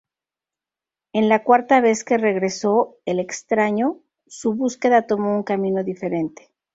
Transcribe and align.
En 1.13 1.29
la 1.29 1.43
cuarta 1.43 1.79
vez 1.79 2.03
que 2.03 2.17
regresó 2.17 2.97
el 3.05 3.19
Extraño, 3.19 3.99
su 4.25 4.55
búsqueda 4.55 5.05
tomó 5.05 5.35
un 5.35 5.43
camino 5.43 5.83
diferente. 5.83 6.51